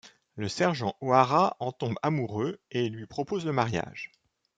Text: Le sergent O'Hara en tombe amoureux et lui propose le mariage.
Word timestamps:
Le 0.35 0.49
sergent 0.49 0.95
O'Hara 0.99 1.55
en 1.59 1.71
tombe 1.71 1.95
amoureux 2.01 2.59
et 2.71 2.89
lui 2.89 3.05
propose 3.05 3.45
le 3.45 3.51
mariage. 3.53 4.09